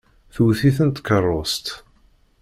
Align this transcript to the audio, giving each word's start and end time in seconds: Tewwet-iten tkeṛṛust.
Tewwet-iten 0.33 0.89
tkeṛṛust. 0.91 1.65